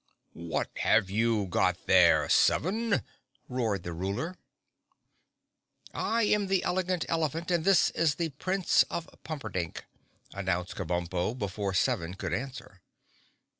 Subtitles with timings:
[0.33, 3.03] "What have you got there, Seven?"
[3.47, 4.35] roared the Ruler.
[5.93, 9.83] "I am the Elegant Elephant and this is the Prince of Pumperdink,"
[10.33, 12.81] announced Kabumpo before Seven could answer.